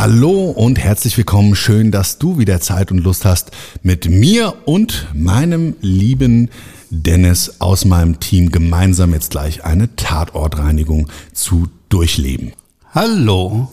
[0.00, 1.56] Hallo und herzlich willkommen.
[1.56, 3.50] Schön, dass du wieder Zeit und Lust hast,
[3.82, 6.50] mit mir und meinem lieben
[6.88, 12.52] Dennis aus meinem Team gemeinsam jetzt gleich eine Tatortreinigung zu durchleben.
[12.94, 13.72] Hallo.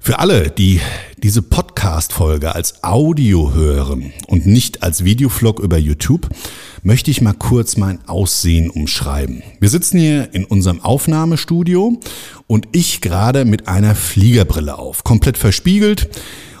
[0.00, 0.80] Für alle, die
[1.22, 6.28] diese Podcast-Folge als Audio hören und nicht als Videovlog über YouTube,
[6.82, 9.42] möchte ich mal kurz mein Aussehen umschreiben.
[9.60, 12.00] Wir sitzen hier in unserem Aufnahmestudio
[12.46, 16.08] und ich gerade mit einer Fliegerbrille auf, komplett verspiegelt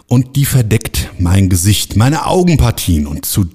[0.06, 3.46] und die verdeckt mein Gesicht, meine Augenpartien und zu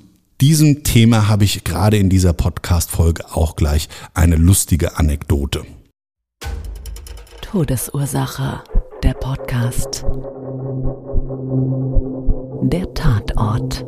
[0.42, 5.66] diesem Thema habe ich gerade in dieser Podcast-Folge auch gleich eine lustige Anekdote.
[7.42, 8.64] Todesursache.
[9.04, 10.06] Der Podcast.
[12.64, 13.86] Der Tatort.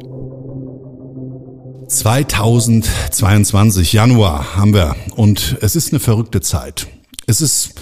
[1.88, 6.88] 2022, Januar haben wir und es ist eine verrückte Zeit.
[7.28, 7.76] Es ist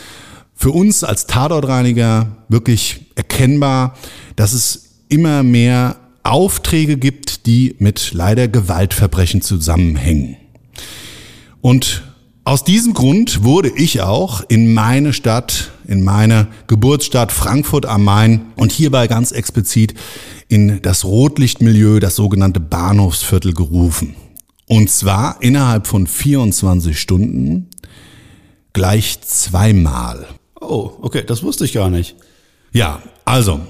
[0.54, 3.96] für uns als Tatortreiniger wirklich erkennbar,
[4.36, 10.38] dass es immer mehr Aufträge gibt, die mit leider Gewaltverbrechen zusammenhängen.
[11.62, 12.04] Und
[12.46, 18.48] aus diesem Grund wurde ich auch in meine Stadt, in meine Geburtsstadt Frankfurt am Main
[18.56, 19.94] und hierbei ganz explizit
[20.50, 24.16] in das Rotlichtmilieu, das sogenannte Bahnhofsviertel gerufen.
[24.68, 27.70] Und zwar innerhalb von 24 Stunden
[28.74, 30.28] gleich zweimal.
[30.60, 32.16] Oh, okay, das wusste ich gar nicht.
[32.74, 33.62] Ja, also,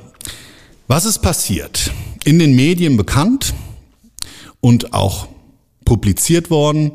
[0.88, 1.92] was ist passiert?
[2.26, 3.54] In den Medien bekannt
[4.62, 5.28] und auch
[5.86, 6.94] publiziert worden,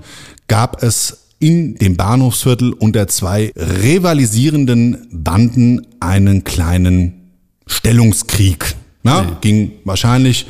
[0.48, 7.30] gab es in dem Bahnhofsviertel unter zwei rivalisierenden Banden einen kleinen
[7.66, 8.74] Stellungskrieg.
[9.04, 9.28] Ja, nee.
[9.40, 10.46] Ging wahrscheinlich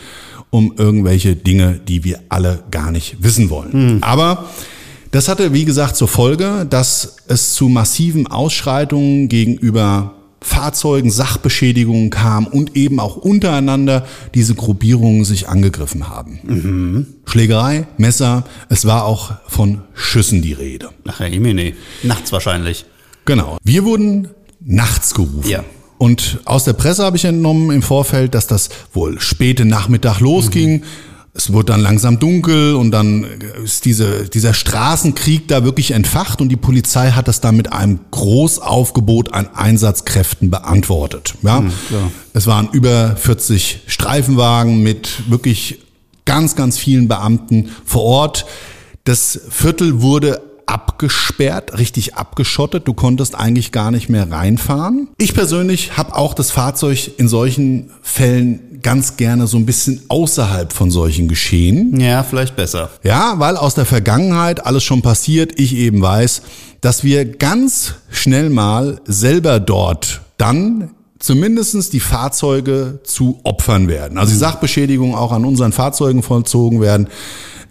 [0.51, 3.73] um irgendwelche Dinge, die wir alle gar nicht wissen wollen.
[3.73, 3.99] Hm.
[4.03, 4.47] Aber
[5.11, 12.47] das hatte, wie gesagt, zur Folge, dass es zu massiven Ausschreitungen gegenüber Fahrzeugen, Sachbeschädigungen kam
[12.47, 16.39] und eben auch untereinander diese Gruppierungen sich angegriffen haben.
[16.45, 17.07] Mhm.
[17.25, 20.91] Schlägerei, Messer, es war auch von Schüssen die Rede.
[21.07, 21.75] Ach, Herr Imene.
[22.03, 22.85] Nachts wahrscheinlich.
[23.25, 23.59] Genau.
[23.65, 24.29] Wir wurden
[24.61, 25.49] nachts gerufen.
[25.49, 25.65] Ja.
[25.99, 30.81] Und aus der Presse habe ich entnommen im Vorfeld, dass das wohl späte Nachmittag losging.
[30.81, 30.85] Mhm
[31.35, 33.25] es wurde dann langsam dunkel und dann
[33.63, 38.01] ist diese, dieser Straßenkrieg da wirklich entfacht und die Polizei hat das dann mit einem
[38.11, 41.35] Großaufgebot an Einsatzkräften beantwortet.
[41.43, 41.73] Ja, mhm,
[42.33, 45.81] es waren über 40 Streifenwagen mit wirklich
[46.25, 48.47] ganz, ganz vielen Beamten vor Ort.
[49.05, 52.87] Das Viertel wurde abgesperrt, richtig abgeschottet.
[52.87, 55.09] Du konntest eigentlich gar nicht mehr reinfahren.
[55.19, 60.73] Ich persönlich habe auch das Fahrzeug in solchen Fällen ganz gerne so ein bisschen außerhalb
[60.73, 61.99] von solchen Geschehen.
[61.99, 62.91] Ja, vielleicht besser.
[63.03, 65.59] Ja, weil aus der Vergangenheit alles schon passiert.
[65.59, 66.43] Ich eben weiß,
[66.81, 74.19] dass wir ganz schnell mal selber dort dann zumindestens die Fahrzeuge zu Opfern werden.
[74.19, 77.09] Also die Sachbeschädigungen auch an unseren Fahrzeugen vollzogen werden.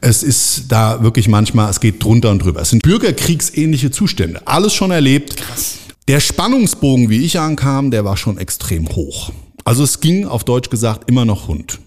[0.01, 2.61] Es ist da wirklich manchmal, es geht drunter und drüber.
[2.61, 4.41] Es sind bürgerkriegsähnliche Zustände.
[4.45, 5.37] Alles schon erlebt.
[5.37, 5.77] Krass.
[6.07, 9.31] Der Spannungsbogen, wie ich ankam, der war schon extrem hoch.
[9.65, 11.79] Also es ging auf Deutsch gesagt immer noch Hund.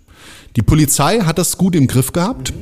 [0.56, 2.52] Die Polizei hat das gut im Griff gehabt.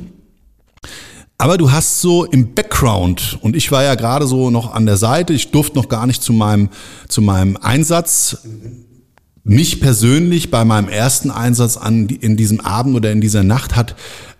[1.37, 4.97] Aber du hast so im Background, und ich war ja gerade so noch an der
[4.97, 6.69] Seite, ich durfte noch gar nicht zu meinem,
[7.07, 8.39] zu meinem Einsatz
[9.43, 13.95] mich persönlich bei meinem ersten Einsatz an in diesem Abend oder in dieser Nacht hat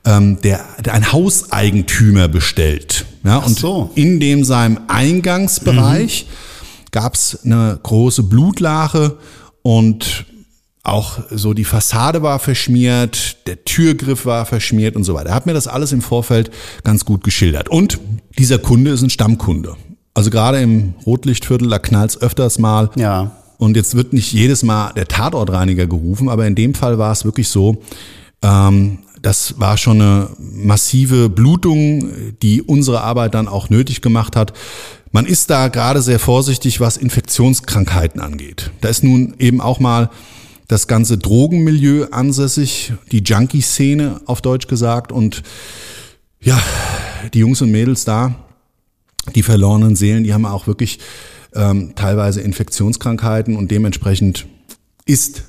[0.06, 3.06] ähm, der, der ein Hauseigentümer bestellt.
[3.24, 3.92] Ja, und so.
[3.96, 6.86] in dem seinem Eingangsbereich mhm.
[6.92, 9.18] gab es eine große Blutlache
[9.62, 10.26] und
[10.84, 15.30] auch so die Fassade war verschmiert, der Türgriff war verschmiert und so weiter.
[15.30, 16.52] Er hat mir das alles im Vorfeld
[16.84, 17.70] ganz gut geschildert.
[17.70, 18.00] Und
[18.38, 19.76] dieser Kunde ist ein Stammkunde.
[20.14, 22.90] Also gerade im Rotlichtviertel, da knallt's öfters mal.
[22.96, 23.32] Ja.
[23.58, 27.26] Und jetzt wird nicht jedes Mal der Tatortreiniger gerufen, aber in dem Fall war es
[27.26, 27.84] wirklich so,
[28.42, 32.10] ähm, das war schon eine massive Blutung,
[32.42, 34.54] die unsere Arbeit dann auch nötig gemacht hat.
[35.12, 38.72] Man ist da gerade sehr vorsichtig, was Infektionskrankheiten angeht.
[38.82, 40.10] Da ist nun eben auch mal
[40.68, 45.42] das ganze Drogenmilieu ansässig, die Junkie-Szene auf Deutsch gesagt und
[46.40, 46.62] ja,
[47.34, 48.36] die Jungs und Mädels da,
[49.34, 51.00] die verlorenen Seelen, die haben auch wirklich
[51.56, 54.46] ähm, teilweise Infektionskrankheiten und dementsprechend
[55.06, 55.44] ist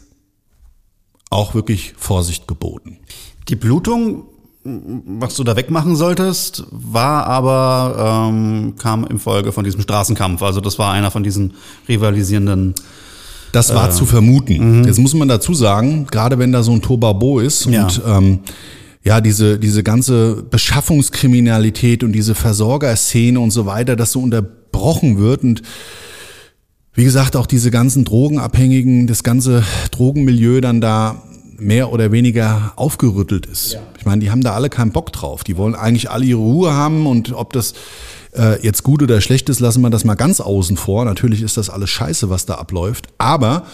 [1.28, 2.98] auch wirklich Vorsicht geboten.
[3.48, 4.24] Die Blutung,
[4.64, 10.42] was du da wegmachen solltest, war aber, ähm, kam im Folge von diesem Straßenkampf.
[10.42, 11.54] Also das war einer von diesen
[11.88, 12.74] rivalisierenden.
[13.52, 14.84] Das war zu vermuten.
[14.84, 17.84] Jetzt muss man dazu sagen, gerade wenn da so ein Tobabo ist Ja.
[17.84, 18.38] und ähm,
[19.02, 25.42] ja, diese, diese ganze Beschaffungskriminalität und diese Versorgerszene und so weiter, das so unterbrochen wird
[25.42, 25.62] und
[26.92, 31.22] wie gesagt, auch diese ganzen Drogenabhängigen, das ganze Drogenmilieu dann da
[31.60, 33.78] mehr oder weniger aufgerüttelt ist.
[33.98, 35.44] Ich meine, die haben da alle keinen Bock drauf.
[35.44, 37.74] Die wollen eigentlich alle ihre Ruhe haben und ob das
[38.36, 41.04] äh, jetzt gut oder schlecht ist, lassen wir das mal ganz außen vor.
[41.04, 43.08] Natürlich ist das alles scheiße, was da abläuft.
[43.18, 43.64] Aber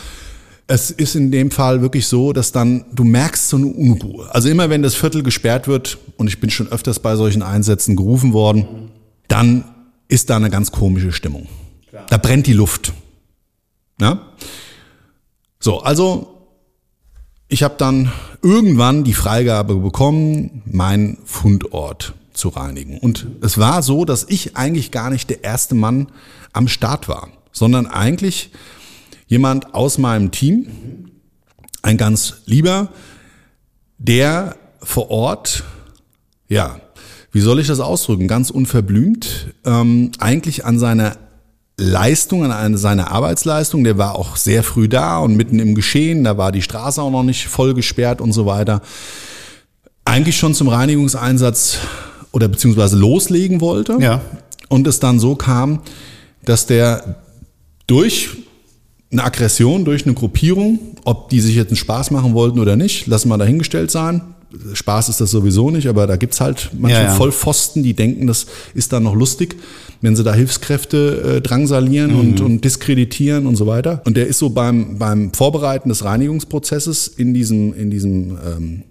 [0.67, 4.29] es ist in dem Fall wirklich so, dass dann du merkst so eine Unruhe.
[4.35, 7.95] Also immer wenn das Viertel gesperrt wird, und ich bin schon öfters bei solchen Einsätzen
[7.95, 8.91] gerufen worden,
[9.29, 9.65] dann
[10.09, 11.47] ist da eine ganz komische Stimmung.
[12.09, 12.93] Da brennt die Luft.
[14.01, 14.21] Ja?
[15.61, 16.36] So, also
[17.49, 18.13] ich habe dann
[18.43, 22.99] irgendwann die Freigabe bekommen, meinen Fundort zu reinigen.
[22.99, 26.09] Und es war so, dass ich eigentlich gar nicht der erste Mann
[26.53, 28.51] am Start war, sondern eigentlich
[29.27, 30.67] jemand aus meinem Team,
[31.83, 32.89] ein ganz lieber,
[33.99, 35.65] der vor Ort,
[36.49, 36.81] ja,
[37.33, 41.17] wie soll ich das ausdrücken, ganz unverblümt, ähm, eigentlich an seiner
[41.79, 46.25] Leistung, an eine, seine Arbeitsleistung, der war auch sehr früh da und mitten im Geschehen,
[46.25, 48.81] da war die Straße auch noch nicht voll gesperrt und so weiter,
[50.05, 51.79] eigentlich schon zum Reinigungseinsatz
[52.33, 53.99] oder beziehungsweise loslegen wollte.
[54.01, 54.23] Ja.
[54.69, 55.81] Und es dann so kam,
[56.45, 57.17] dass der
[57.87, 58.31] durch
[59.13, 63.07] eine Aggression, durch eine Gruppierung, ob die sich jetzt einen Spaß machen wollten oder nicht,
[63.07, 64.23] lassen wir dahingestellt sein.
[64.75, 67.11] Spaß ist das sowieso nicht, aber da gibt's halt manche Ja, ja.
[67.15, 69.57] Vollpfosten, die denken, das ist dann noch lustig,
[70.01, 74.03] wenn sie da Hilfskräfte äh, drangsalieren und, und diskreditieren und so weiter.
[74.05, 78.83] Und der ist so beim, beim Vorbereiten des Reinigungsprozesses in diesem, in diesem ähm,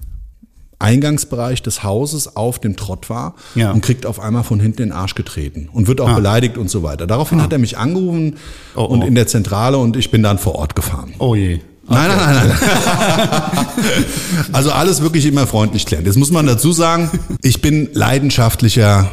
[0.78, 3.72] Eingangsbereich des Hauses auf dem Trott war Ja.
[3.72, 6.16] und kriegt auf einmal von hinten den Arsch getreten und wird auch Ah.
[6.16, 7.08] beleidigt und so weiter.
[7.08, 8.36] Daraufhin hat er mich angerufen
[8.76, 9.06] Oh, und oh.
[9.08, 11.14] in der Zentrale und ich bin dann vor Ort gefahren.
[11.20, 11.60] Oh je.
[11.88, 14.06] Nein, nein, nein, nein.
[14.52, 16.06] also alles wirklich immer freundlich klären.
[16.06, 17.10] Jetzt muss man dazu sagen,
[17.42, 19.12] ich bin leidenschaftlicher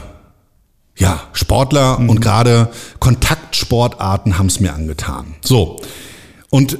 [0.96, 5.34] ja, Sportler und gerade Kontaktsportarten haben es mir angetan.
[5.44, 5.80] So.
[6.50, 6.78] Und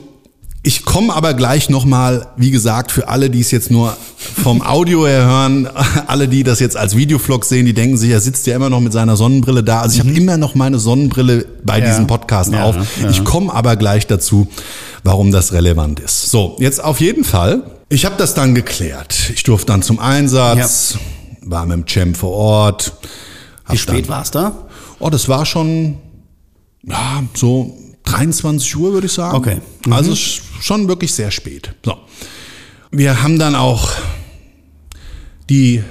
[0.65, 5.06] ich komme aber gleich nochmal, wie gesagt, für alle, die es jetzt nur vom Audio
[5.06, 5.69] her hören,
[6.06, 8.81] alle, die das jetzt als Videovlog sehen, die denken sich, er sitzt ja immer noch
[8.81, 9.81] mit seiner Sonnenbrille da.
[9.81, 11.87] Also ich habe immer noch meine Sonnenbrille bei Ja.
[11.87, 12.77] diesem Podcast Ja, auf.
[13.03, 13.11] ja.
[13.11, 14.47] Ich komme aber gleich dazu,
[15.04, 16.31] warum das relevant ist.
[16.31, 17.62] So, jetzt auf jeden Fall.
[17.88, 19.31] Ich habe das dann geklärt.
[19.34, 20.96] Ich durfte dann zum Einsatz,
[21.43, 22.92] war mit dem Champ vor Ort.
[23.68, 24.68] Wie spät dann- war's da?
[24.99, 25.99] Oh, das war schon,
[26.85, 29.37] ja, so 23 Uhr, würde ich sagen.
[29.37, 29.59] Okay.
[29.90, 31.75] Also sch- schon wirklich sehr spät.
[31.85, 31.97] So.
[32.90, 33.90] Wir haben dann auch
[35.50, 35.82] die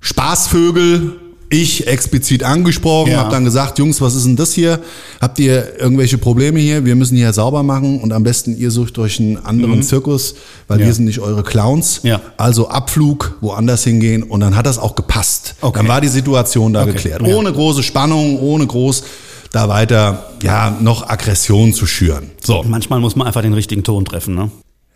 [0.00, 3.18] Spaßvögel, ich explizit angesprochen, Ja.
[3.18, 4.80] habe dann gesagt, Jungs, was ist denn das hier?
[5.20, 6.84] Habt ihr irgendwelche Probleme hier?
[6.84, 10.34] Wir müssen hier sauber machen und am besten ihr sucht euch einen anderen Zirkus,
[10.66, 10.86] weil Ja.
[10.86, 12.00] wir sind nicht eure Clowns.
[12.02, 12.20] Ja.
[12.36, 15.54] Also Abflug, woanders hingehen und dann hat das auch gepasst.
[15.60, 15.78] Okay.
[15.78, 16.92] Dann war die Situation da Okay.
[16.92, 17.22] geklärt.
[17.22, 19.04] Ohne große Spannung, ohne groß
[19.52, 22.30] da weiter, ja, noch Aggression zu schüren.
[22.44, 22.62] So.
[22.64, 24.50] Manchmal muss man einfach den richtigen Ton treffen, ne?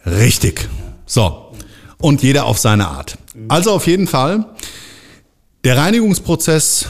[0.05, 0.69] Richtig.
[1.07, 1.47] So.
[1.99, 3.17] Und jeder auf seine Art.
[3.49, 4.47] Also auf jeden Fall,
[5.65, 6.87] der Reinigungsprozess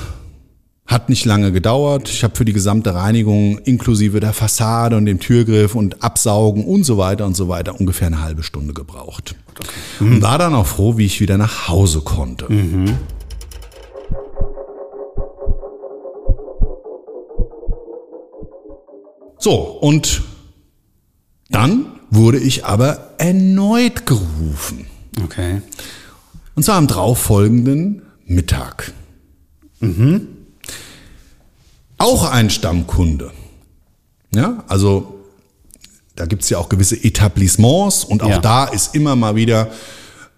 [0.87, 2.09] hat nicht lange gedauert.
[2.09, 6.85] Ich habe für die gesamte Reinigung inklusive der Fassade und dem Türgriff und Absaugen und
[6.85, 9.37] so weiter und so weiter ungefähr eine halbe Stunde gebraucht.
[10.01, 12.49] Und war dann auch froh, wie ich wieder nach Hause konnte.
[19.39, 20.23] So, und
[21.51, 24.87] dann wurde ich aber erneut gerufen.
[25.25, 25.63] Okay.
[26.57, 28.93] Und zwar am darauffolgenden Mittag.
[31.99, 33.33] Auch ein Stammkunde.
[34.35, 35.21] Ja, also
[36.15, 38.39] da gibt's ja auch gewisse Etablissements und auch Ja.
[38.39, 39.71] da ist immer mal wieder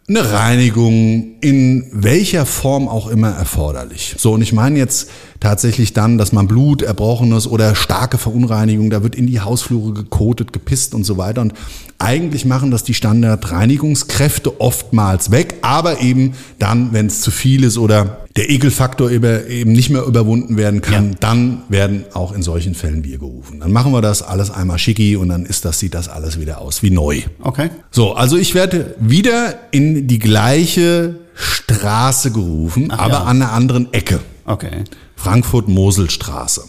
[0.08, 4.16] eine Reinigung in welcher Form auch immer erforderlich.
[4.18, 9.02] So, und ich meine jetzt tatsächlich dann, dass man Blut, Erbrochenes oder starke Verunreinigung, da
[9.02, 11.42] wird in die Hausflure gekotet, gepisst und so weiter.
[11.42, 11.52] Und
[12.02, 17.78] eigentlich machen das die Standardreinigungskräfte oftmals weg, aber eben dann, wenn es zu viel ist
[17.78, 21.16] oder der Ekelfaktor eben nicht mehr überwunden werden kann, Ja.
[21.20, 23.60] dann werden auch in solchen Fällen wir gerufen.
[23.60, 26.60] Dann machen wir das alles einmal schicki und dann ist das, sieht das alles wieder
[26.60, 27.20] aus wie neu.
[27.42, 27.68] Okay.
[27.90, 33.22] So, also ich werde wieder in die gleiche Straße gerufen, Ach aber ja.
[33.24, 34.20] an einer anderen Ecke.
[34.44, 34.84] Okay.
[35.16, 36.62] Frankfurt-Moselstraße.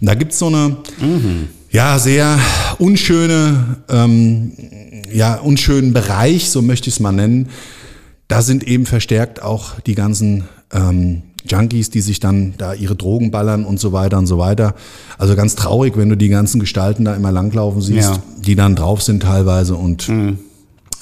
[0.00, 0.76] Da gibt's so eine,
[1.70, 2.38] ja, sehr
[2.78, 4.52] unschöne, ähm,
[5.12, 7.48] ja, unschönen Bereich, so möchte ich es mal nennen.
[8.28, 13.30] Da sind eben verstärkt auch die ganzen ähm, Junkies, die sich dann da ihre Drogen
[13.30, 14.74] ballern und so weiter und so weiter.
[15.16, 18.22] Also ganz traurig, wenn du die ganzen Gestalten da immer langlaufen siehst, Ja.
[18.38, 20.10] die dann drauf sind teilweise und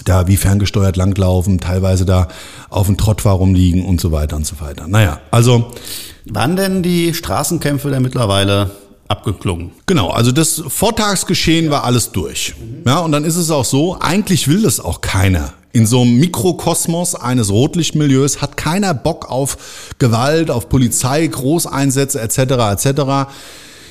[0.05, 2.29] da wie ferngesteuert langlaufen, teilweise da
[2.69, 4.87] auf dem Trott rumliegen und so weiter und so weiter.
[4.87, 5.73] Naja, also
[6.27, 8.71] Wann denn die Straßenkämpfe denn mittlerweile
[9.09, 9.73] abgeklungen?
[9.87, 12.55] Genau, also das Vortagsgeschehen war alles durch.
[12.87, 15.53] Ja, und dann ist es auch so, eigentlich will das auch keiner.
[15.73, 22.39] In so einem Mikrokosmos eines Rotlichtmilieus hat keiner Bock auf Gewalt, auf Polizei, Großeinsätze etc.
[22.39, 23.31] etc.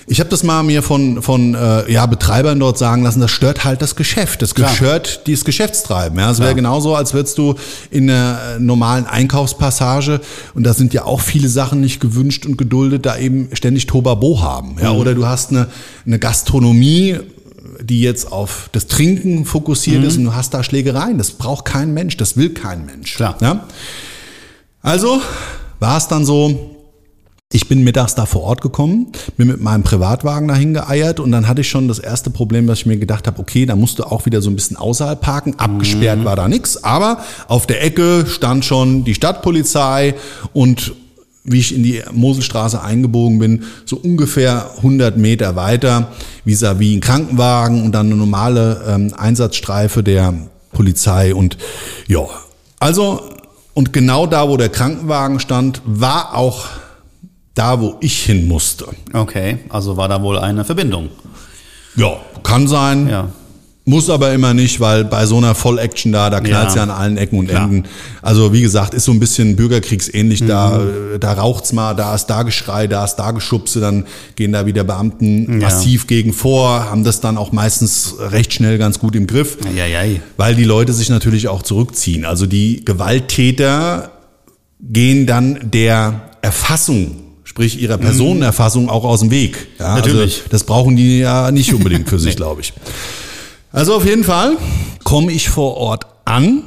[0.05, 3.63] Ich habe das mal mir von, von äh, ja, Betreibern dort sagen lassen, das stört
[3.63, 4.41] halt das Geschäft.
[4.41, 4.69] Das Klar.
[4.69, 6.19] stört dieses Geschäftstreiben.
[6.19, 7.55] Ja, es wäre genauso, als würdest du
[7.89, 10.19] in einer äh, normalen Einkaufspassage,
[10.55, 14.41] und da sind ja auch viele Sachen nicht gewünscht und geduldet, da eben ständig Tobabo
[14.41, 14.75] haben.
[14.81, 15.67] Ja, oder du hast eine,
[16.05, 17.19] eine Gastronomie,
[17.81, 21.17] die jetzt auf das Trinken fokussiert ist und du hast da Schlägereien.
[21.17, 23.15] Das braucht kein Mensch, das will kein Mensch.
[23.15, 23.37] Klar.
[23.41, 23.67] Ja?
[24.81, 25.21] Also
[25.79, 26.72] war es dann so,
[27.53, 29.07] ich bin mittags da vor Ort gekommen,
[29.37, 32.79] bin mit meinem Privatwagen dahin geeiert und dann hatte ich schon das erste Problem, dass
[32.79, 35.53] ich mir gedacht habe, okay, da musst du auch wieder so ein bisschen außerhalb parken.
[35.59, 40.15] Abgesperrt war da nichts, aber auf der Ecke stand schon die Stadtpolizei
[40.51, 40.93] und
[41.43, 46.07] wie ich in die Moselstraße eingebogen bin, so ungefähr 100 Meter weiter,
[46.45, 50.33] vis-à-vis ein Krankenwagen und dann eine normale ähm, Einsatzstreife der
[50.71, 51.57] Polizei und
[52.07, 52.21] ja,
[52.79, 53.21] also
[53.75, 56.65] und genau da, wo der Krankenwagen stand, war auch
[57.53, 58.87] da, wo ich hin musste.
[59.13, 61.09] Okay, also war da wohl eine Verbindung.
[61.95, 63.07] Ja, kann sein.
[63.07, 63.29] Ja.
[63.85, 66.77] Muss aber immer nicht, weil bei so einer Voll-Action da, da knallt's ja.
[66.77, 66.83] Ja.
[66.83, 67.65] an allen Ecken und Klar.
[67.65, 67.83] Enden.
[68.21, 70.45] Also wie gesagt, ist so ein bisschen bürgerkriegsähnlich.
[70.45, 70.79] Da,
[71.19, 74.05] da raucht's mal, da ist da Geschrei, da ist da Geschubse, dann
[74.37, 75.67] gehen da wieder Beamten Ja.
[75.67, 79.57] massiv gegen vor, haben das dann auch meistens recht schnell ganz gut im Griff.
[79.65, 80.21] Eieiei.
[80.37, 82.23] Weil die Leute sich natürlich auch zurückziehen.
[82.23, 84.11] Also die Gewalttäter
[84.79, 89.67] gehen dann der Erfassung, sprich ihrer Personenerfassung auch aus dem Weg.
[89.79, 90.37] Ja, Natürlich.
[90.37, 92.73] Also das brauchen die ja nicht unbedingt für sich, glaube ich.
[93.71, 94.57] Also auf jeden Fall
[95.03, 96.63] komme ich vor Ort an,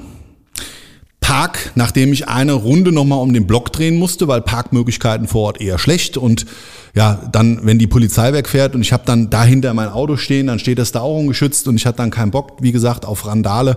[1.21, 5.61] park, nachdem ich eine Runde nochmal um den Block drehen musste, weil Parkmöglichkeiten vor Ort
[5.61, 6.47] eher schlecht und
[6.95, 10.59] ja, dann, wenn die Polizei wegfährt und ich habe dann dahinter mein Auto stehen, dann
[10.59, 13.77] steht das da auch ungeschützt und ich hatte dann keinen Bock, wie gesagt, auf Randale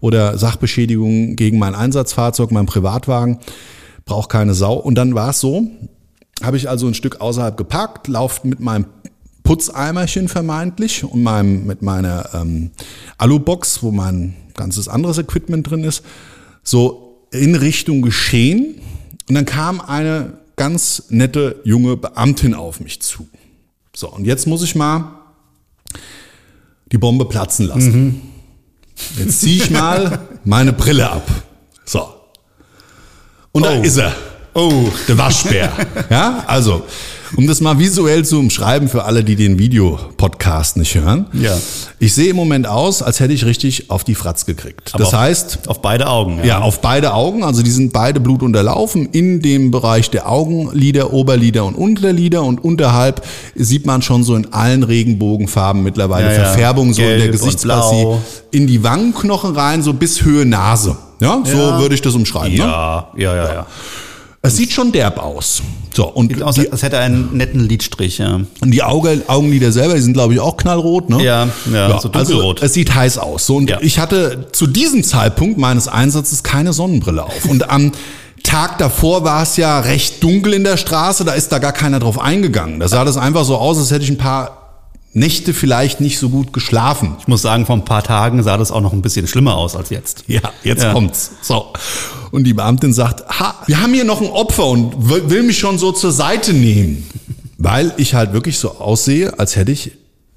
[0.00, 3.38] oder Sachbeschädigungen gegen mein Einsatzfahrzeug, mein Privatwagen,
[4.04, 4.74] braucht keine Sau.
[4.74, 5.66] Und dann war es so,
[6.42, 8.86] habe ich also ein Stück außerhalb geparkt, lauft mit meinem
[9.42, 12.70] Putzeimerchen vermeintlich und meinem, mit meiner ähm,
[13.18, 16.02] Alubox, wo mein ganzes anderes Equipment drin ist,
[16.62, 18.76] so in Richtung Geschehen.
[19.28, 23.28] Und dann kam eine ganz nette junge Beamtin auf mich zu.
[23.94, 25.12] So, und jetzt muss ich mal
[26.92, 28.20] die Bombe platzen lassen.
[29.18, 31.26] Jetzt ziehe ich mal meine Brille ab.
[31.84, 32.08] So.
[33.52, 33.82] Und da Oh.
[33.82, 34.14] ist er.
[34.60, 35.72] Oh, Der Waschbär.
[36.10, 36.82] ja, also,
[37.36, 41.26] um das mal visuell zu umschreiben für alle, die den Videopodcast nicht hören.
[41.32, 41.56] Ja.
[41.98, 44.90] Ich sehe im Moment aus, als hätte ich richtig auf die Fratz gekriegt.
[44.92, 46.38] Aber das auf- heißt, auf beide Augen.
[46.40, 46.44] Ja.
[46.44, 51.64] ja, auf beide Augen, also die sind beide blutunterlaufen in dem Bereich der Augenlider, Oberlider
[51.64, 53.24] und Unterlider und unterhalb
[53.54, 56.44] sieht man schon so in allen Regenbogenfarben mittlerweile Ja, ja.
[56.46, 58.06] Verfärbung so in der Gesichtspartie
[58.50, 60.96] in die Wangenknochen rein, so bis Höhe Nase.
[61.20, 61.78] Ja, so Ja.
[61.78, 62.52] würde ich das umschreiben.
[62.56, 62.58] Ne?
[62.64, 63.66] ja, ja, ja, ja.
[64.42, 65.62] Es sieht schon derb aus.
[65.94, 68.40] So, und Sieht aus, die, als hätte er einen netten Lidstrich, ja.
[68.60, 71.22] und die Auge, Augenlider selber, die sind glaube ich auch knallrot, ne?
[71.22, 72.62] Ja, ja, so also dunkelrot.
[72.62, 73.46] es sieht heiß aus.
[73.46, 73.78] So, und Ja.
[73.82, 77.44] ich hatte zu diesem Zeitpunkt meines Einsatzes keine Sonnenbrille auf.
[77.46, 77.92] Und am
[78.42, 81.98] Tag davor war es ja recht dunkel in der Straße, da ist da gar keiner
[81.98, 82.80] drauf eingegangen.
[82.80, 84.59] Da sah das einfach so aus, als hätte ich ein paar
[85.12, 87.16] Nächte vielleicht nicht so gut geschlafen.
[87.18, 89.74] Ich muss sagen, vor ein paar Tagen sah das auch noch ein bisschen schlimmer aus
[89.74, 90.24] als jetzt.
[90.28, 90.92] Ja, jetzt Ja.
[90.92, 91.32] kommt's.
[91.42, 91.72] So.
[92.30, 95.78] Und die Beamtin sagt, ha, wir haben hier noch ein Opfer und will mich schon
[95.78, 97.08] so zur Seite nehmen.
[97.58, 99.92] Weil ich halt wirklich so aussehe, als hätte ich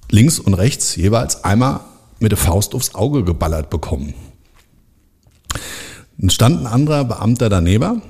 [0.10, 1.82] links und rechts jeweils einmal
[2.20, 4.14] mit der Faust aufs Auge geballert bekommen.
[6.18, 8.02] Dann stand ein anderer Beamter daneben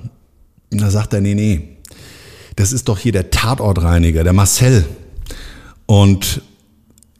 [0.72, 1.77] und da sagt er, nee, nee,
[2.55, 4.86] das ist doch hier der Tatortreiniger, der Marcel.
[5.86, 6.41] Und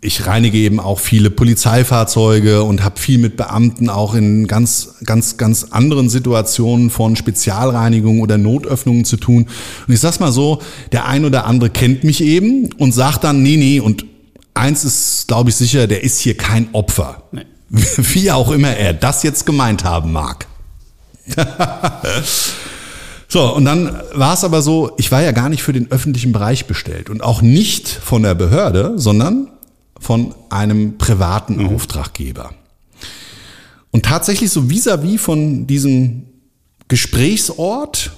[0.04, 5.38] ich reinige eben auch viele Polizeifahrzeuge und habe viel mit Beamten auch in ganz, ganz,
[5.38, 9.48] ganz anderen Situationen von Spezialreinigung oder Notöffnungen zu tun.
[9.88, 13.42] Und ich sag's mal so, der ein oder andere kennt mich eben und sagt dann,
[13.42, 14.06] nee, nee, und
[14.54, 17.24] eins ist, glaube ich, sicher, der ist hier kein Opfer.
[17.32, 17.46] Nee.
[17.70, 20.46] Wie auch immer er das jetzt gemeint haben mag.
[23.28, 26.34] so, und dann war es aber so, ich war ja gar nicht für den öffentlichen
[26.34, 29.48] Bereich bestellt und auch nicht von der Behörde, sondern
[30.04, 31.76] von einem privaten mhm.
[31.76, 32.54] Auftraggeber.
[33.92, 36.24] Und tatsächlich so vis-à-vis -vis von diesem
[36.88, 38.12] Gesprächsort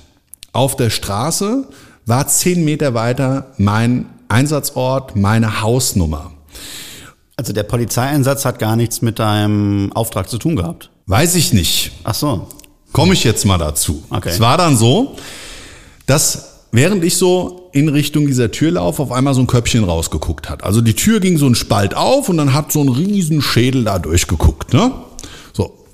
[0.52, 1.68] auf der Straße
[2.06, 6.32] war zehn Meter weiter mein Einsatzort, meine Hausnummer.
[7.36, 10.90] Also der Polizeieinsatz hat gar nichts mit deinem Auftrag zu tun gehabt?
[11.06, 11.92] Weiß ich nicht.
[12.04, 12.48] Ach so.
[12.94, 14.04] Komme ich jetzt mal dazu.
[14.10, 14.30] Okay.
[14.30, 15.18] Es war dann so,
[16.06, 20.50] dass während ich so in Richtung dieser Tür laufe, auf einmal so ein Köpfchen rausgeguckt
[20.50, 20.64] hat.
[20.64, 23.84] Also die Tür ging so ein Spalt auf und dann hat so ein riesen Schädel
[23.84, 24.94] da durchgeguckt, ne?
[25.52, 25.86] So.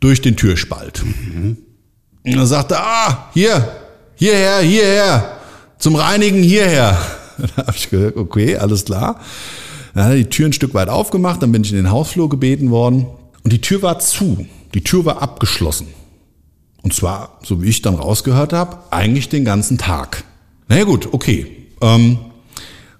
[0.00, 1.04] Durch den Türspalt.
[1.04, 1.56] Mhm.
[2.24, 3.68] Und dann sagte, ah, hier,
[4.16, 5.36] hierher, hierher,
[5.78, 6.98] zum Reinigen hierher.
[7.56, 9.18] Da habe ich gesagt, okay, alles klar.
[9.94, 12.28] Dann hat er die Tür ein Stück weit aufgemacht, dann bin ich in den Hausflur
[12.28, 13.06] gebeten worden
[13.42, 14.46] und die Tür war zu.
[14.74, 15.88] Die Tür war abgeschlossen.
[16.82, 20.24] Und zwar, so wie ich dann rausgehört habe, eigentlich den ganzen Tag.
[20.72, 21.54] Na ja, gut, okay.
[21.82, 22.16] Ähm,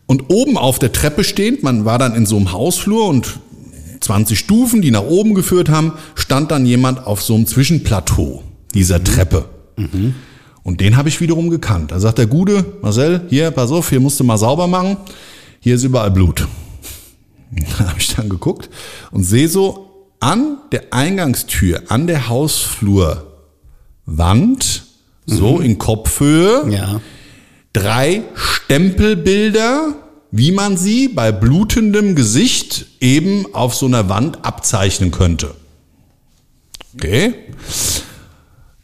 [0.04, 3.40] und oben auf der Treppe stehend, man war dann in so einem Hausflur und
[4.00, 8.42] 20 Stufen, die nach oben geführt haben, stand dann jemand auf so einem Zwischenplateau
[8.74, 9.04] dieser mhm.
[9.04, 9.46] Treppe.
[9.78, 10.14] Mhm.
[10.62, 11.92] Und den habe ich wiederum gekannt.
[11.92, 14.98] Da sagt der Gude, Marcel, hier, pass auf, hier musst du mal sauber machen.
[15.58, 16.46] Hier ist überall Blut.
[17.78, 18.68] Da habe ich dann geguckt
[19.12, 23.32] und sehe so an der Eingangstür, an der Hausflur
[24.04, 24.84] Wand,
[25.24, 25.62] so mhm.
[25.62, 26.70] in Kopfhöhe.
[26.70, 27.00] Ja.
[27.72, 29.94] Drei Stempelbilder,
[30.30, 35.54] wie man sie bei blutendem Gesicht eben auf so einer Wand abzeichnen könnte.
[36.94, 37.34] Okay.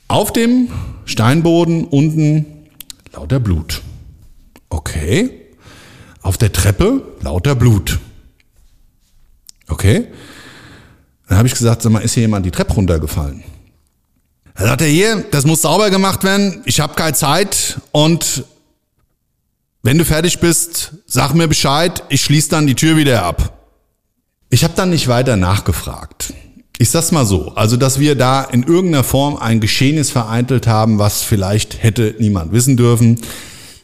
[0.08, 0.68] Auf dem
[1.04, 2.46] Steinboden unten
[3.12, 3.82] lauter Blut.
[4.70, 5.30] Okay.
[6.22, 7.98] Auf der Treppe lauter Blut.
[9.68, 10.06] Okay.
[11.28, 13.44] Dann habe ich gesagt, sag mal, ist hier jemand die Treppe runtergefallen?
[14.54, 18.44] Da sagt er hier, das muss sauber gemacht werden, ich habe keine Zeit und
[19.88, 23.58] wenn du fertig bist, sag mir Bescheid, ich schließe dann die Tür wieder ab.
[24.50, 26.34] Ich habe dann nicht weiter nachgefragt.
[26.76, 30.98] Ich sag's mal so, also dass wir da in irgendeiner Form ein Geschehnis vereintelt haben,
[30.98, 33.18] was vielleicht hätte niemand wissen dürfen.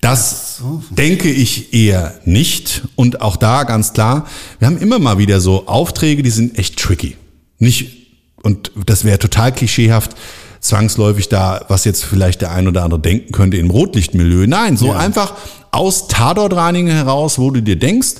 [0.03, 2.83] Das denke ich eher nicht.
[2.97, 4.27] Und auch da ganz klar,
[4.59, 7.17] wir haben immer mal wieder so Aufträge, die sind echt tricky.
[7.59, 8.11] Nicht,
[8.43, 10.15] und das wäre total klischeehaft,
[10.61, 14.47] zwangsläufig da, was jetzt vielleicht der ein oder andere denken könnte, im Rotlichtmilieu.
[14.47, 14.99] Nein, so ja.
[14.99, 15.33] einfach
[15.75, 18.15] aus Tatortreinigen heraus, wo du dir denkst,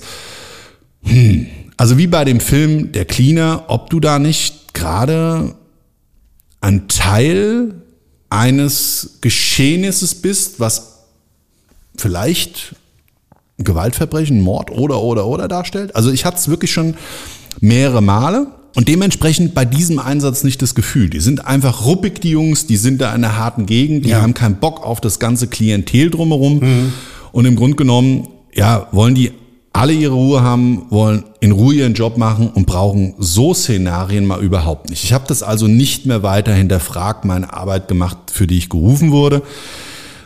[1.03, 5.55] hm, also wie bei dem Film Der Cleaner, ob du da nicht gerade
[6.61, 7.75] ein Teil
[8.31, 11.05] eines Geschehnisses bist, was
[11.97, 12.75] vielleicht
[13.59, 15.95] Gewaltverbrechen, Mord oder oder oder darstellt.
[15.95, 16.95] Also ich hatte es wirklich schon
[17.61, 21.09] mehrere Male und dementsprechend bei diesem Einsatz nicht das Gefühl.
[21.09, 24.23] Die sind einfach ruppig, die Jungs, die sind da in einer harten Gegend, die ja.
[24.23, 26.59] haben keinen Bock auf das ganze Klientel drumherum.
[26.59, 26.93] Mhm.
[27.35, 29.33] Und im Grunde genommen, ja, wollen die
[29.73, 34.41] alle ihre Ruhe haben, wollen in Ruhe ihren Job machen und brauchen so Szenarien mal
[34.41, 35.03] überhaupt nicht.
[35.03, 39.11] Ich habe das also nicht mehr weiter hinterfragt, meine Arbeit gemacht, für die ich gerufen
[39.11, 39.43] wurde.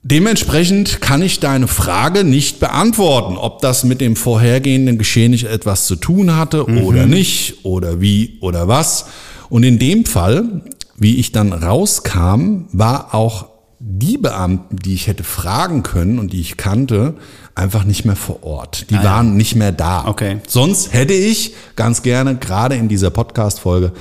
[0.02, 5.86] Dementsprechend kann ich deine Frage nicht beantworten, ob das mit dem vorhergehenden Geschehen nicht etwas
[5.86, 6.82] zu tun hatte mhm.
[6.82, 9.06] oder nicht oder wie oder was.
[9.48, 10.60] Und in dem Fall,
[10.98, 13.46] wie ich dann rauskam, war auch
[13.90, 17.14] die Beamten, die ich hätte fragen können und die ich kannte,
[17.54, 18.90] einfach nicht mehr vor Ort.
[18.90, 19.34] Die ah, waren ja.
[19.34, 20.06] nicht mehr da.
[20.06, 20.38] Okay.
[20.46, 23.92] Sonst hätte ich ganz gerne, gerade in dieser Podcast-Folge,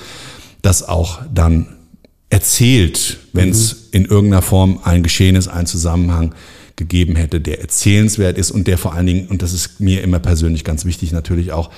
[0.61, 1.67] das auch dann
[2.29, 3.79] erzählt, wenn es mhm.
[3.91, 6.35] in irgendeiner Form ein Geschehnis, ein Zusammenhang
[6.75, 10.19] gegeben hätte, der erzählenswert ist und der vor allen Dingen, und das ist mir immer
[10.19, 11.71] persönlich ganz wichtig, natürlich auch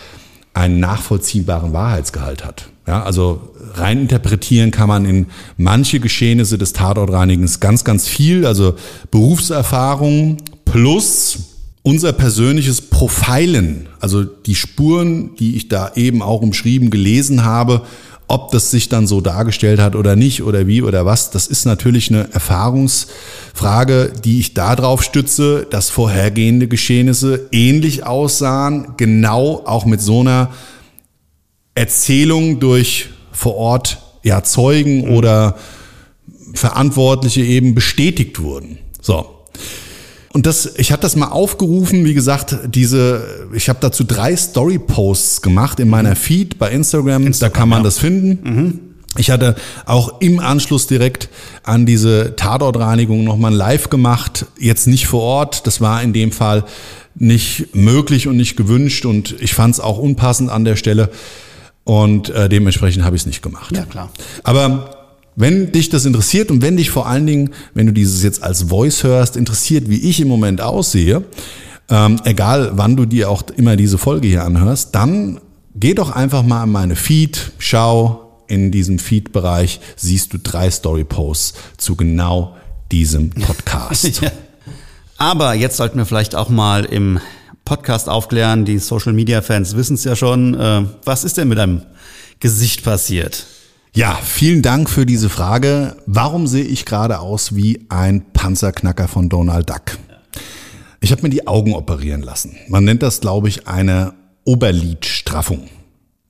[0.59, 2.69] einen nachvollziehbaren Wahrheitsgehalt hat.
[2.87, 8.75] Ja, also rein interpretieren kann man in manche Geschehnisse des Tatortreinigens ganz, ganz viel, also
[9.11, 11.39] Berufserfahrung plus
[11.83, 17.83] unser persönliches Profilen, also die Spuren, die ich da eben auch umschrieben gelesen habe,
[18.29, 21.65] ob das sich dann so dargestellt hat oder nicht oder wie oder was, das ist
[21.65, 29.99] natürlich eine Erfahrungsfrage, die ich darauf stütze, dass vorhergehende Geschehnisse ähnlich aussahen, genau auch mit
[29.99, 30.51] so einer
[31.73, 35.57] Erzählung durch vor Ort ja, Zeugen oder
[36.53, 38.77] Verantwortliche eben bestätigt wurden.
[39.01, 39.38] So.
[40.31, 45.41] Und das, ich habe das mal aufgerufen, wie gesagt, diese, ich habe dazu drei Story-Posts
[45.41, 47.83] gemacht in meiner Feed bei Instagram, Instagram, da kann man ja.
[47.83, 48.89] das finden.
[49.17, 51.29] Ich hatte auch im Anschluss direkt
[51.63, 56.31] an diese Tatortreinigung nochmal ein Live gemacht, jetzt nicht vor Ort, das war in dem
[56.31, 56.63] Fall
[57.15, 61.09] nicht möglich und nicht gewünscht und ich fand es auch unpassend an der Stelle
[61.85, 63.75] und äh, dementsprechend habe ich es nicht gemacht.
[63.75, 64.11] Ja, klar.
[64.43, 64.98] Aber
[65.39, 68.63] wenn dich das interessiert und wenn dich vor allen Dingen, wenn du dieses jetzt als
[68.63, 71.23] Voice hörst, interessiert, wie ich im Moment aussehe,
[71.87, 75.39] ähm, egal wann du dir auch immer diese Folge hier anhörst, dann
[75.75, 81.53] geh doch einfach mal in meine Feed, schau in diesem Feed-Bereich, siehst du drei Story-Posts
[81.77, 82.57] zu genau
[82.91, 84.21] diesem Podcast.
[84.21, 84.31] Ja.
[85.17, 87.19] Aber jetzt sollten wir vielleicht auch mal im
[87.63, 88.65] Podcast aufklären.
[88.65, 90.53] Die Social Media Fans wissen es ja schon.
[90.59, 91.83] Äh, was ist denn mit deinem
[92.39, 93.45] Gesicht passiert?
[93.93, 95.95] Ja, vielen Dank für diese Frage.
[96.05, 99.97] Warum sehe ich gerade aus wie ein Panzerknacker von Donald Duck?
[101.01, 102.55] Ich habe mir die Augen operieren lassen.
[102.67, 105.69] Man nennt das, glaube ich, eine Oberlidstraffung.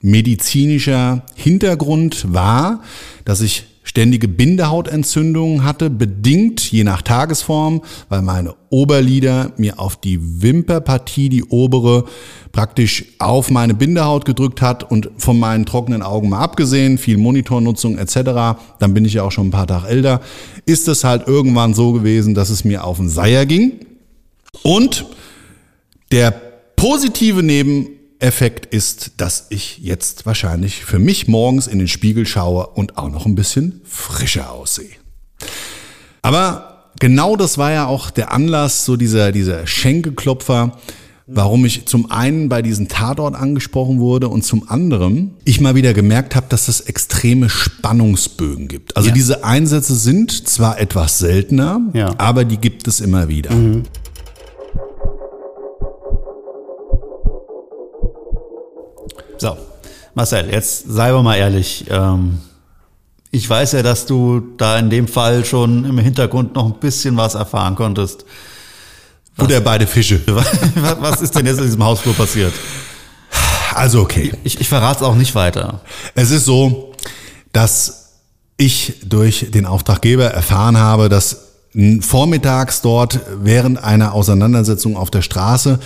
[0.00, 2.82] Medizinischer Hintergrund war,
[3.26, 10.20] dass ich ständige Bindehautentzündungen hatte, bedingt je nach Tagesform, weil meine Oberlider mir auf die
[10.20, 12.04] Wimperpartie, die obere,
[12.52, 17.98] praktisch auf meine Bindehaut gedrückt hat und von meinen trockenen Augen mal abgesehen, viel Monitornutzung
[17.98, 20.20] etc., dann bin ich ja auch schon ein paar Tage älter,
[20.66, 23.72] ist es halt irgendwann so gewesen, dass es mir auf den Seier ging.
[24.62, 25.04] Und
[26.12, 26.30] der
[26.76, 27.42] positive
[28.20, 33.08] Nebeneffekt ist, dass ich jetzt wahrscheinlich für mich morgens in den Spiegel schaue und auch
[33.10, 34.90] noch ein bisschen frischer aussehe.
[36.22, 40.76] Aber genau das war ja auch der Anlass, so dieser, dieser Schenkelklopfer,
[41.26, 45.94] warum ich zum einen bei diesem Tatort angesprochen wurde und zum anderen ich mal wieder
[45.94, 48.96] gemerkt habe, dass es extreme Spannungsbögen gibt.
[48.98, 49.14] Also Ja.
[49.14, 52.14] diese Einsätze sind zwar etwas seltener, Ja.
[52.18, 53.50] aber die gibt es immer wieder.
[59.40, 59.56] So,
[60.14, 61.86] Marcel, jetzt sei wir mal ehrlich.
[61.88, 62.40] Ähm,
[63.30, 67.16] ich weiß ja, dass du da in dem Fall schon im Hintergrund noch ein bisschen
[67.16, 68.26] was erfahren konntest.
[69.38, 70.20] Oder beide Fische.
[71.00, 72.52] Was ist denn jetzt in diesem Hausflur passiert?
[73.72, 74.30] Also okay.
[74.44, 75.80] Ich, ich verrate es auch nicht weiter.
[76.14, 76.92] Es ist so,
[77.50, 78.10] dass
[78.58, 81.52] ich durch den Auftraggeber erfahren habe, dass
[82.02, 85.78] vormittags dort während einer Auseinandersetzung auf der Straße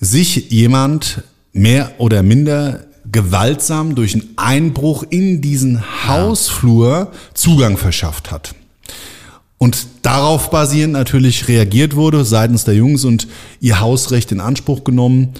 [0.00, 2.80] sich jemand mehr oder minder
[3.12, 8.54] gewaltsam durch einen Einbruch in diesen Hausflur Zugang verschafft hat.
[9.58, 13.28] Und darauf basierend natürlich reagiert wurde seitens der Jungs und
[13.60, 15.34] ihr Hausrecht in Anspruch genommen.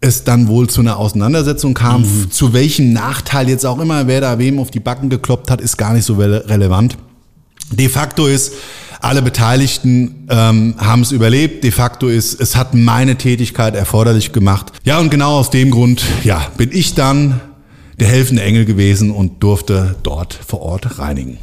[0.00, 2.02] Es dann wohl zu einer Auseinandersetzung kam.
[2.02, 2.30] Mhm.
[2.30, 5.76] Zu welchem Nachteil jetzt auch immer, wer da wem auf die Backen gekloppt hat, ist
[5.76, 6.96] gar nicht so rele- relevant.
[7.70, 8.52] De facto ist,
[9.00, 11.64] alle Beteiligten ähm, haben es überlebt.
[11.64, 14.72] De facto ist, es hat meine Tätigkeit erforderlich gemacht.
[14.84, 17.40] Ja, und genau aus dem Grund, ja, bin ich dann
[17.98, 21.38] der helfende Engel gewesen und durfte dort vor Ort reinigen.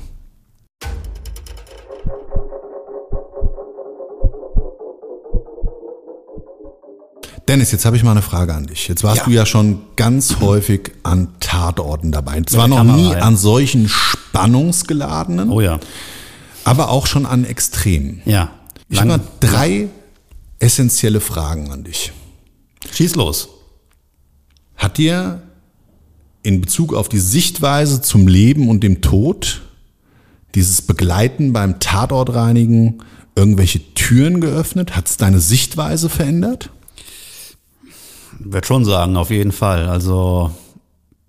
[7.48, 8.88] Dennis, jetzt habe ich mal eine Frage an dich.
[8.90, 9.24] Jetzt warst Ja.
[9.24, 12.42] du ja schon ganz häufig an Tatorten dabei.
[12.46, 15.80] Zwar noch nie an solchen spannungsgeladenen, Oh ja.
[16.68, 18.22] Aber auch schon an Extremen.
[18.26, 18.52] Ja.
[18.90, 19.88] Ich habe drei
[20.60, 22.12] essentielle Fragen an dich.
[22.92, 23.50] Schieß los.
[24.76, 25.42] Hat dir
[26.44, 29.62] in Bezug auf die Sichtweise zum Leben und dem Tod
[30.56, 33.04] dieses Begleiten beim Tatortreinigen
[33.36, 34.96] irgendwelche Türen geöffnet?
[34.96, 36.70] Hat es deine Sichtweise verändert?
[38.40, 39.88] Würde schon sagen, auf jeden Fall.
[39.88, 40.52] Also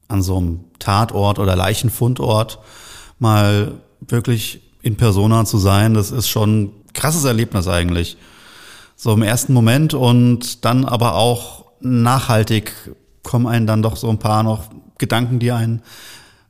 [0.08, 2.58] an so einem Tatort oder Leichenfundort
[3.18, 8.16] mal wirklich in Persona zu sein, das ist schon ein krasses Erlebnis eigentlich.
[8.96, 12.72] So im ersten Moment und dann aber auch nachhaltig
[13.22, 14.64] kommen einen dann doch so ein paar noch
[14.96, 15.82] Gedanken, die einen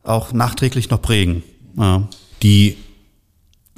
[0.04, 1.42] auch nachträglich noch prägen.
[1.76, 2.08] Ja.
[2.42, 2.76] Die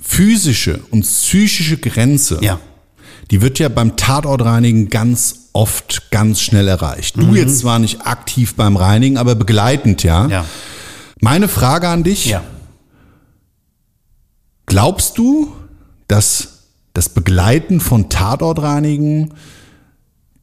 [0.01, 2.61] physische und psychische Grenze, Ja.
[3.31, 7.17] die wird ja beim Tatortreinigen ganz oft ganz schnell erreicht.
[7.17, 10.29] Du jetzt zwar nicht aktiv beim Reinigen, aber begleitend, ja.
[10.29, 10.45] Ja.
[11.21, 12.43] Meine Frage an dich, Ja.
[14.71, 15.53] Glaubst du,
[16.07, 19.35] dass das Begleiten von Tatortreinigen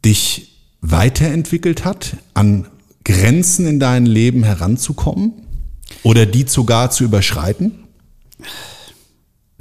[0.04, 2.68] dich weiterentwickelt hat, an
[3.06, 5.32] Grenzen in deinem Leben heranzukommen
[6.04, 7.86] oder die sogar zu überschreiten?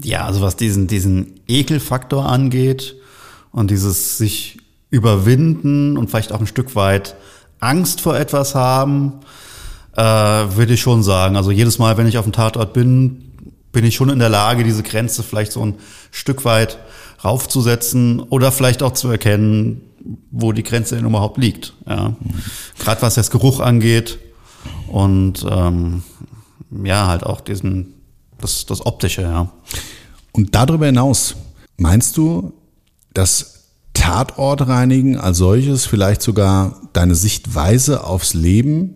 [0.03, 2.97] Ja, also was diesen, diesen Ekelfaktor angeht
[3.53, 4.59] und dieses sich
[4.91, 7.15] überwinden und vielleicht auch ein Stück weit
[7.61, 9.21] Angst vor etwas haben,
[9.97, 11.37] Äh, würde ich schon sagen.
[11.37, 13.26] Also jedes Mal, wenn ich auf dem Tatort bin,
[13.77, 15.75] bin ich schon in der Lage, diese Grenze vielleicht so ein
[16.11, 16.79] Stück weit
[17.23, 19.83] raufzusetzen oder vielleicht auch zu erkennen,
[20.31, 21.75] wo die Grenze denn überhaupt liegt.
[21.87, 22.17] Ja.
[22.79, 24.19] Gerade was das Geruch angeht
[24.89, 26.05] und ähm,
[26.85, 27.93] ja, halt auch diesen,
[28.39, 29.53] das, das Optische, ja.
[30.33, 31.37] Und darüber hinaus,
[31.77, 32.55] meinst du,
[33.13, 38.95] dass Tatortreinigen als solches vielleicht sogar deine Sichtweise aufs Leben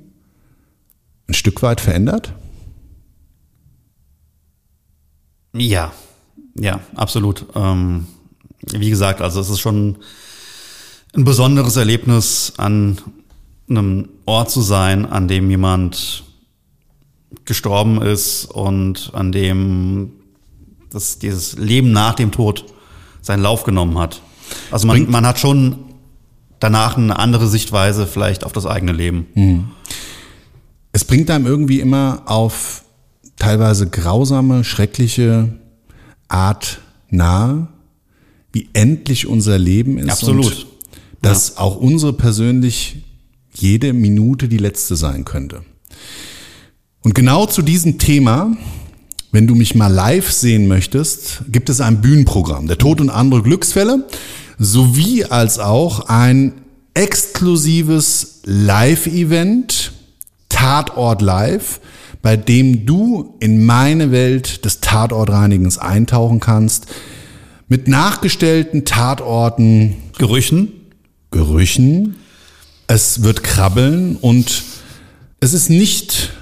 [1.29, 2.33] ein Stück weit verändert?
[5.53, 5.93] Ja,
[6.55, 7.47] ja, absolut.
[7.55, 8.07] Ähm,
[8.73, 9.99] wie gesagt, also es ist schon
[11.15, 12.99] ein besonderes Erlebnis, an
[13.69, 16.25] einem Ort zu sein, an dem jemand
[17.45, 20.13] gestorben ist und an dem
[20.91, 22.65] das, dieses Leben nach dem Tod
[23.23, 24.21] seinen Lauf genommen hat.
[24.71, 25.79] Also man, man hat schon
[26.59, 29.27] danach eine andere Sichtweise vielleicht auf das eigene Leben.
[29.35, 29.71] Mhm.
[30.93, 32.83] Es bringt einem irgendwie immer auf
[33.41, 35.49] teilweise grausame, schreckliche
[36.29, 37.67] Art nahe,
[38.53, 40.11] wie endlich unser Leben ist.
[40.11, 40.47] Absolut.
[40.47, 40.67] Und
[41.23, 41.59] dass ja.
[41.59, 42.99] auch unsere persönlich
[43.53, 45.63] jede Minute die letzte sein könnte.
[47.03, 48.57] Und genau zu diesem Thema,
[49.33, 53.43] wenn du mich mal live sehen möchtest, gibt es ein Bühnenprogramm, der Tod und andere
[53.43, 54.07] Glücksfälle,
[54.59, 56.53] sowie als auch ein
[56.95, 59.93] exklusives Live-Event,
[60.49, 61.81] Tatort Live,
[62.23, 66.87] bei dem du in meine Welt des Tatortreinigens eintauchen kannst,
[67.69, 70.73] mit nachgestellten Tatorten, Gerüchen,
[71.31, 72.17] Gerüchen,
[72.89, 74.65] es wird krabbeln und
[75.41, 76.33] es ist nicht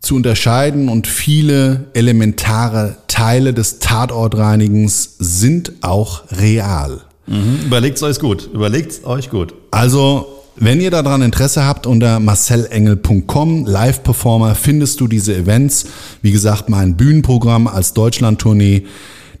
[0.00, 7.00] zu unterscheiden und viele elementare Teile des Tatortreinigens sind auch real.
[7.26, 7.60] Mhm.
[7.66, 8.48] Überlegt euch gut.
[8.52, 9.54] Überlegt euch gut.
[9.70, 15.86] Also, wenn ihr daran Interesse habt, unter marcelengel.com, Live-Performer, findest du diese Events.
[16.22, 18.86] Wie gesagt, mein Bühnenprogramm als Deutschland-Tournee,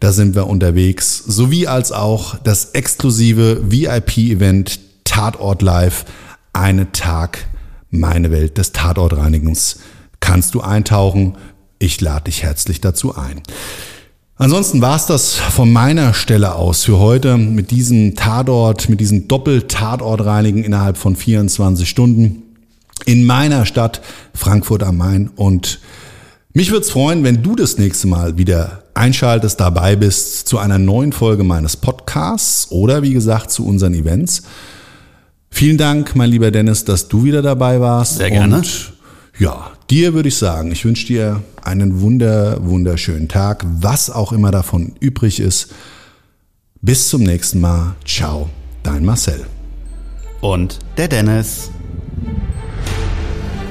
[0.00, 1.18] da sind wir unterwegs.
[1.18, 6.04] Sowie als auch das exklusive VIP-Event Tatort Live,
[6.52, 7.46] eine Tag
[7.90, 9.78] meine Welt des Tatortreinigens.
[10.20, 11.36] Kannst du eintauchen?
[11.78, 13.42] Ich lade dich herzlich dazu ein.
[14.36, 19.28] Ansonsten war es das von meiner Stelle aus für heute mit diesem Tatort, mit diesem
[19.28, 22.42] Doppel-Tatort-Reinigen innerhalb von 24 Stunden
[23.06, 24.00] in meiner Stadt
[24.34, 25.30] Frankfurt am Main.
[25.36, 25.78] Und
[26.52, 30.78] mich würde es freuen, wenn du das nächste Mal wieder einschaltest, dabei bist zu einer
[30.78, 34.42] neuen Folge meines Podcasts oder wie gesagt zu unseren Events.
[35.48, 38.16] Vielen Dank, mein lieber Dennis, dass du wieder dabei warst.
[38.16, 38.56] Sehr gerne.
[38.56, 38.92] Und
[39.38, 44.50] ja, dir würde ich sagen, ich wünsche dir einen wunder, wunderschönen Tag, was auch immer
[44.50, 45.74] davon übrig ist.
[46.80, 47.94] Bis zum nächsten Mal.
[48.04, 48.50] Ciao,
[48.82, 49.46] dein Marcel.
[50.40, 51.70] Und der Dennis.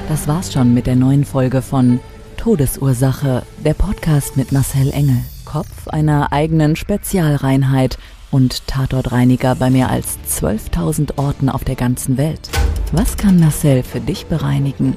[0.08, 2.00] Das war's schon mit der neuen Folge von
[2.36, 7.98] Todesursache, der Podcast mit Marcel Engel, Kopf einer eigenen Spezialreinheit
[8.30, 12.50] und Tatortreiniger bei mehr als 12.000 Orten auf der ganzen Welt.
[12.92, 14.96] Was kann Marcel für dich bereinigen?